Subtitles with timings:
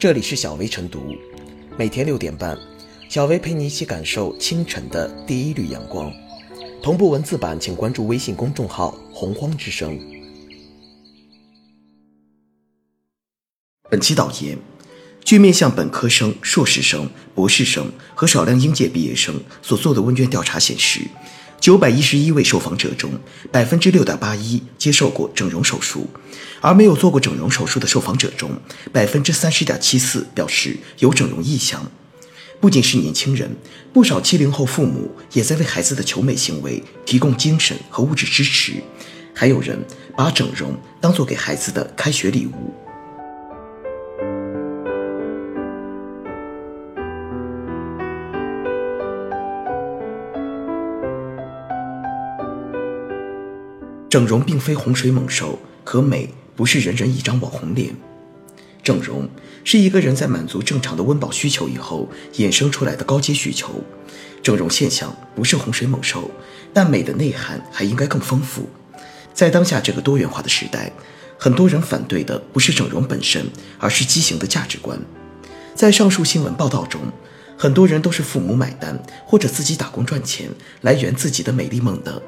[0.00, 1.14] 这里是小薇晨读，
[1.76, 2.56] 每天六点半，
[3.10, 6.10] 小薇陪你一起感受清晨的第一缕阳光。
[6.82, 10.00] 同步文字版，请关注微信公众号“洪荒之声”。
[13.90, 14.56] 本期导言：
[15.22, 21.02] 据面向本科生、硕士生、博士生和少量应届毕业生所做的问卷调查显示。
[21.60, 23.10] 九百一十一位受访者中，
[23.52, 26.08] 百分之六点八一接受过整容手术，
[26.62, 28.50] 而没有做过整容手术的受访者中，
[28.90, 31.86] 百分之三十点七四表示有整容意向。
[32.60, 33.54] 不仅是年轻人，
[33.92, 38.72] 不少七零后父母也在为孩子的求美行为提供精神和物质支持，
[39.34, 39.78] 还有人
[40.16, 42.74] 把整容当做给孩子的开学礼物。
[54.10, 57.94] 整容并非洪水猛兽，可美不是人人一张网红脸。
[58.82, 59.28] 整容
[59.62, 63.84] 是一个人在满足正常的温饱需求以后衍生出来的高阶需求。
[64.42, 66.28] 整容现象不是洪水猛兽，
[66.74, 68.68] 但美的内涵还应该更丰富。
[69.32, 70.90] 在当下这个多元化的时代，
[71.38, 73.46] 很多人反对的不是整容本身，
[73.78, 74.98] 而是畸形的价值观。
[75.76, 77.00] 在上述新闻报道中，
[77.56, 82.20] 很多人都是父母买单，或者自己打工赚钱来圆自己的美丽梦的，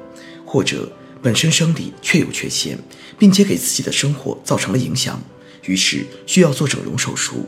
[0.45, 0.89] 或者。
[1.23, 2.77] 本身生理确有缺陷，
[3.17, 5.23] 并且给自己的生活造成了影响，
[5.63, 7.47] 于是需要做整容手术。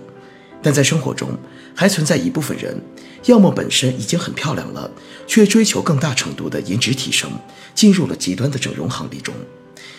[0.63, 1.37] 但在生活中，
[1.75, 2.81] 还存在一部分人，
[3.25, 4.89] 要么本身已经很漂亮了，
[5.27, 7.29] 却追求更大程度的颜值提升，
[7.75, 9.35] 进入了极端的整容行列中；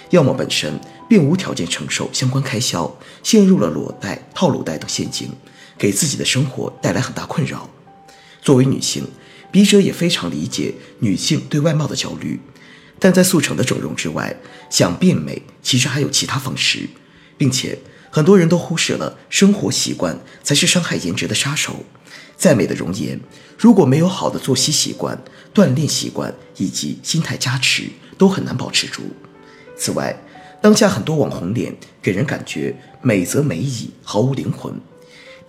[0.09, 5.29] 要么本身并无条件承受相关开销，陷入了裸贷、套路贷等陷阱，
[5.77, 7.69] 给自己的生活带来很大困扰。
[8.41, 9.07] 作为女性，
[9.53, 12.41] 笔者也非常理解女性对外貌的焦虑。
[12.99, 14.35] 但在速成的整容之外，
[14.71, 16.89] 想变美其实还有其他方式，
[17.37, 17.79] 并且
[18.11, 21.85] 很多人都忽视了生活习惯才是伤害颜值的杀手。
[22.37, 23.21] 再美的容颜，
[23.59, 25.23] 如果没有好的作息习惯、
[25.55, 27.85] 锻炼习惯以及心态加持，
[28.19, 29.03] 都很难保持住。
[29.77, 30.15] 此外，
[30.61, 34.75] 当下很多网红脸给人感觉美则美矣，毫无灵魂。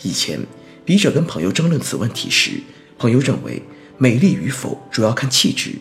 [0.02, 0.40] 以前
[0.86, 2.52] 笔者跟朋友争论此问题时，
[2.98, 3.64] 朋友认为
[3.98, 5.72] 美丽与否主要看气质，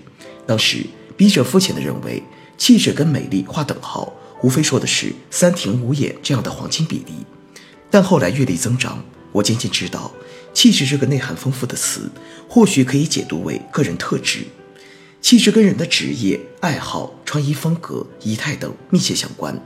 [0.47, 0.87] 当时。
[1.17, 2.23] 笔者肤浅地认为，
[2.59, 4.13] 气质跟美丽划等号，
[4.43, 7.25] 无非说的是三庭五眼这样的黄金比例。
[7.91, 10.13] 但后来阅历增长，我渐渐知道，
[10.53, 12.11] 气质这个内涵丰富的词，
[12.49, 14.45] 或许可以解读为个人特质。
[15.23, 19.61] 气质跟人的职业、爱好、穿衣风格、仪态等密切相关，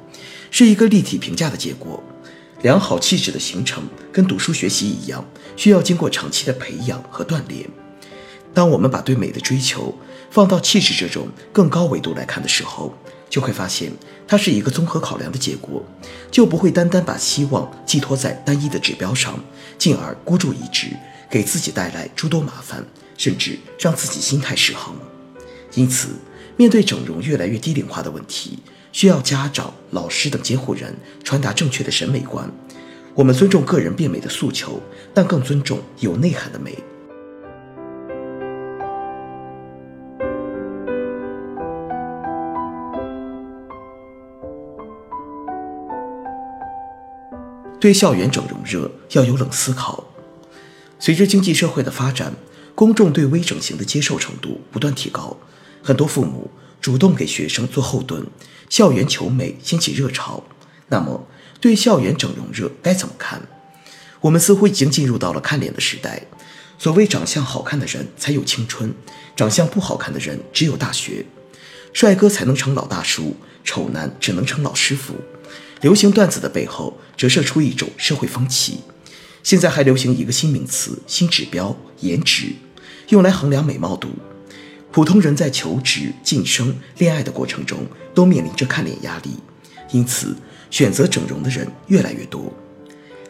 [0.51, 2.03] 是一个立体评价的结果。
[2.63, 3.83] 良好气质的形成，
[4.13, 5.25] 跟读书学习一样，
[5.57, 7.69] 需要经过长期的培养和锻炼。
[8.53, 9.95] 当我们把对美的追求
[10.31, 12.95] 放到气质这种更高维度来看的时候，
[13.29, 13.93] 就会发现
[14.27, 15.85] 它是一个综合考量的结果，
[16.31, 19.39] 就不会单单把希望寄托在单一的指标上，
[19.77, 20.89] 进而孤注一掷，
[21.29, 22.85] 给自己带来诸多麻烦，
[23.19, 24.95] 甚至让自己心态失衡。
[25.75, 26.11] 因此，
[26.57, 28.59] 面对整容越来越低龄化的问题，
[28.93, 32.49] 需要家长、老师等监护人传达正确的审美观。
[33.15, 34.81] 我们尊重个人变美的诉求，
[35.13, 36.77] 但更尊重有内涵的美。
[47.81, 50.05] 对校园整容热要有冷思考。
[50.99, 52.35] 随着经济社会的发展，
[52.75, 55.35] 公众对微整形的接受程度不断提高，
[55.83, 58.27] 很多父母主动给学生做后盾，
[58.69, 60.45] 校园求美掀起热潮。
[60.89, 61.27] 那么，
[61.59, 63.41] 对校园整容热该怎么看？
[64.21, 66.23] 我们似乎已经进入到了看脸的时代。
[66.79, 68.93] 所谓长相好看的人才有青春，
[69.35, 71.25] 长相不好看的人只有大学。
[71.95, 75.15] 帅哥才能称老大叔，丑男只能称老师傅。
[75.81, 78.81] 流行段子的背后折射出一种社会风气。
[79.43, 82.53] 现在还流行一个新名词、新指标——颜值，
[83.09, 84.11] 用来衡量美貌度。
[84.93, 89.31] 普通人在求职、晋升、恋爱的过程中都面临着看脸压力，
[89.93, 90.37] 因此
[90.71, 92.53] 选择整容的人越来越多。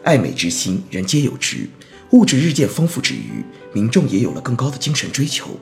[0.03, 1.69] 爱美之心，人皆有之。
[2.09, 5.57] 物质日渐丰富之余，民众也有了更高的精神追求。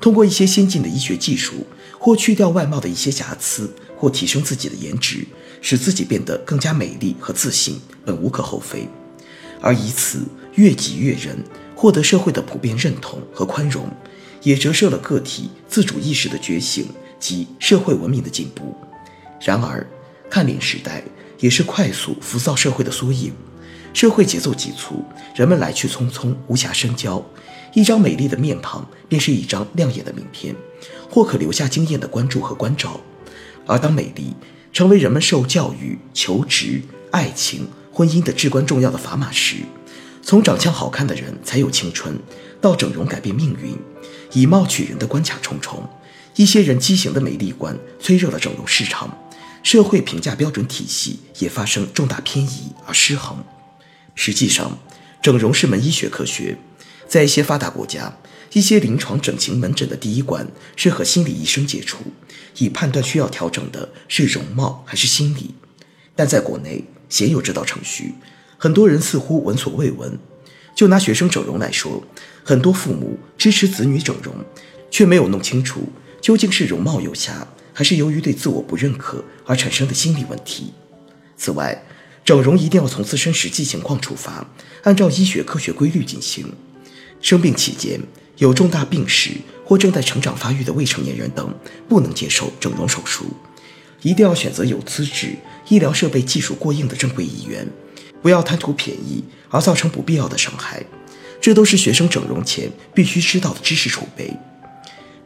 [0.00, 1.66] 通过一些先进的医学技术，
[1.98, 5.26] 或去掉外貌的一些瑕疵，或提升自己的颜值。
[5.64, 8.86] 使自己变得更加美丽和自信，本无可厚非，
[9.62, 10.20] 而以此
[10.56, 11.42] 悦己悦人，
[11.74, 13.88] 获得社会的普遍认同和宽容，
[14.42, 16.88] 也折射了个体自主意识的觉醒
[17.18, 18.76] 及社会文明的进步。
[19.40, 19.86] 然而，
[20.28, 21.02] 看脸时代
[21.38, 23.32] 也是快速浮躁社会的缩影，
[23.94, 25.02] 社会节奏急促，
[25.34, 27.24] 人们来去匆匆，无暇深交，
[27.72, 30.54] 一张美丽的面庞便是一张亮眼的名片，
[31.10, 33.00] 或可留下惊艳的关注和关照。
[33.66, 34.34] 而当美丽，
[34.74, 36.82] 成为人们受教育、求职、
[37.12, 39.58] 爱情婚姻的至关重要的砝码时，
[40.20, 42.18] 从长相好看的人才有青春，
[42.60, 43.78] 到整容改变命运，
[44.32, 45.88] 以貌取人的关卡重重，
[46.34, 49.16] 一些人畸形的美丽观催热了整容市场，
[49.62, 53.44] 社会评价标准体系也发生重大偏移而失衡。
[54.16, 54.76] 实际上，
[55.22, 56.58] 整容是门医学科学，
[57.06, 58.12] 在一些发达国家，
[58.54, 60.46] 一些临床整形门诊的第一关
[60.76, 61.98] 是和心理医生接触，
[62.58, 65.56] 以判断需要调整的是容貌还是心理。
[66.14, 68.14] 但在国内鲜有这道程序，
[68.56, 70.16] 很多人似乎闻所未闻。
[70.76, 72.04] 就拿学生整容来说，
[72.44, 74.32] 很多父母支持子女整容，
[74.88, 75.88] 却没有弄清楚
[76.20, 80.72] 究竟是容貌有瑕，还是由于对自我不认可而产生的心理问题。
[81.36, 81.84] 此外，
[82.24, 84.48] 整容一定要从自身实际情况出发，
[84.84, 86.52] 按照医学科学规律进行。
[87.20, 87.98] 生病期间
[88.38, 89.32] 有重大病史
[89.64, 91.54] 或正在成长发育的未成年人等，
[91.88, 93.26] 不能接受整容手术。
[94.02, 95.36] 一定要选择有资质、
[95.68, 97.66] 医疗设备技术过硬的正规医院，
[98.20, 100.84] 不要贪图便宜而造成不必要的伤害。
[101.40, 104.34] 这都是学生整容前必须知道的知识储备。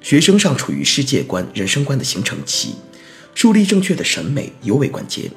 [0.00, 2.74] 学生尚处于世界观、人生观的形成期，
[3.34, 5.30] 树立正确的审美尤为关键。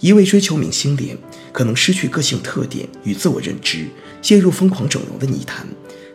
[0.00, 1.16] 一味追求明星脸，
[1.52, 3.86] 可能失去个性特点与自我认知，
[4.20, 5.66] 陷入疯狂整容的泥潭，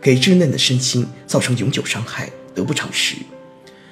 [0.02, 3.16] 给稚嫩的身心造成永久伤害，得不偿失。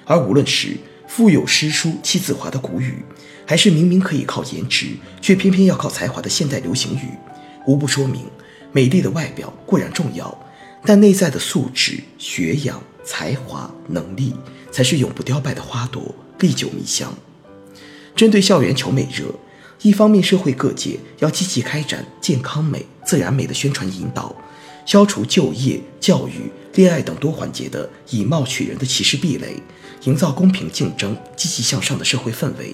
[0.06, 0.76] 而无论是
[1.08, 3.04] 腹有诗书气自华的古语，
[3.46, 4.88] 还是明明可以靠颜值，
[5.22, 7.10] 却偏偏要靠才华的现代流行语，
[7.68, 8.26] 无不说明
[8.72, 10.36] 美丽的外表固然重要，
[10.84, 14.34] 但内在的素质、学养、才华、能力
[14.72, 17.14] 才是永不凋败的花朵，历久弥香。
[18.16, 19.26] 针对校园求美热，
[19.82, 24.36] 一方面社会各界要积极开展健康美、自然美的宣传引导，
[24.90, 29.62] 消除就业、教育、恋爱等多环节的以貌取人的歧视壁垒。
[30.06, 32.74] 营造公平竞争、积极向上的社会氛围，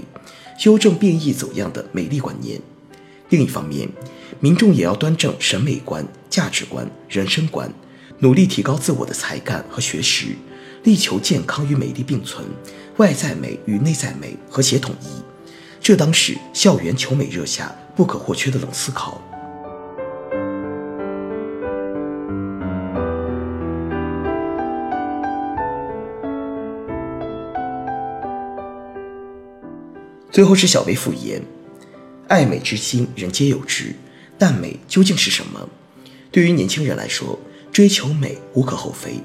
[0.57, 2.62] 修正变异走样的美丽观念。
[3.27, 3.89] 另一方面，
[4.39, 7.69] 民众也要端正审美观、价值观、人生观，
[8.19, 10.27] 努力提高自我的才干和学识，
[10.85, 12.45] 力求健康与美丽并存，
[12.95, 15.07] 外在美与内在美和谐统一。
[15.81, 19.21] 这当是校园求美热下不可或缺的冷思考。
[30.36, 31.42] 最后是小薇复言
[32.28, 33.96] ：“爱美之心，人皆有之，
[34.38, 35.70] 但美究竟是什么？
[36.30, 37.40] 对于年轻人来说，
[37.72, 39.22] 追求美无可厚非，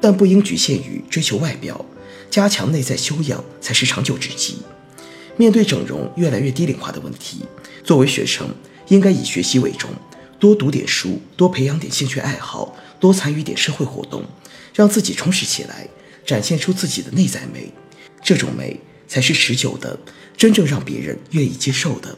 [0.00, 1.84] 但不应局限于追求外表，
[2.30, 4.58] 加强内在修养才是长久之计。
[5.36, 7.44] 面对整容越来越低龄化的问题，
[7.82, 8.48] 作为学生，
[8.86, 9.90] 应该以学习为重，
[10.38, 14.22] 多读点书，多培养点兴趣爱好，多参与点社会活动，
[14.72, 15.88] 让自己充实起来，
[16.24, 17.72] 展现出自己的内在美。
[18.22, 18.78] 这种美。”
[19.12, 19.98] 才是持久的，
[20.38, 22.16] 真正让别人愿意接受的。